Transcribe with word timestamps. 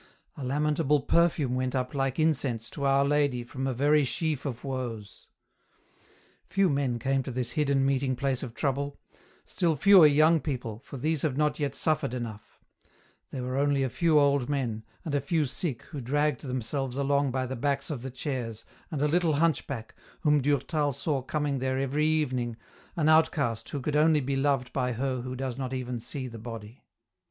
A 0.35 0.43
lamentable 0.43 1.01
perfume 1.01 1.53
went 1.53 1.75
up 1.75 1.93
like 1.93 2.17
incense 2.17 2.71
to 2.71 2.85
Our 2.85 3.05
Lady 3.05 3.45
trom 3.45 3.69
a 3.69 3.73
very 3.75 4.03
sheaf 4.03 4.47
of 4.47 4.63
woes. 4.63 5.27
Few 6.49 6.71
men 6.71 6.97
came 6.97 7.21
to 7.21 7.29
this 7.29 7.51
hidden 7.51 7.85
meeting 7.85 8.15
place 8.15 8.41
of 8.41 8.55
trouble; 8.55 8.97
still 9.45 9.75
fewer 9.75 10.07
young 10.07 10.39
people, 10.39 10.79
for 10.83 10.97
these 10.97 11.21
have 11.21 11.37
not 11.37 11.59
yet 11.59 11.75
suffered 11.75 12.15
enough; 12.15 12.59
there 13.29 13.43
were 13.43 13.59
only 13.59 13.83
a 13.83 13.89
few 13.91 14.19
old 14.19 14.49
men, 14.49 14.83
and 15.05 15.13
a 15.13 15.21
few 15.21 15.45
sick 15.45 15.83
who 15.83 16.01
dragged 16.01 16.41
themselves 16.41 16.97
along 16.97 17.29
by 17.29 17.45
the 17.45 17.55
backs 17.55 17.91
of 17.91 18.01
the 18.01 18.09
chairs, 18.09 18.65
and 18.89 19.03
a 19.03 19.07
little 19.07 19.33
hunchback, 19.33 19.93
whom 20.21 20.41
Durtal 20.41 20.93
saw 20.93 21.21
coming 21.21 21.59
there 21.59 21.77
every 21.77 22.07
evening, 22.07 22.57
an 22.95 23.07
outcast 23.07 23.69
who 23.69 23.79
could 23.79 23.95
only 23.95 24.19
be 24.19 24.35
loved 24.35 24.73
by 24.73 24.93
Her 24.93 25.21
who 25.21 25.35
does 25.35 25.59
not 25.59 25.73
even 25.75 25.99
see 25.99 26.27
the 26.27 26.39
body. 26.39 26.81